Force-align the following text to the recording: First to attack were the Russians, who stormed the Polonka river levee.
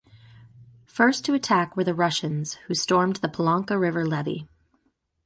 First 0.87 1.23
to 1.25 1.35
attack 1.35 1.77
were 1.77 1.83
the 1.83 1.93
Russians, 1.93 2.55
who 2.65 2.73
stormed 2.73 3.17
the 3.17 3.29
Polonka 3.29 3.77
river 3.77 4.03
levee. 4.03 4.47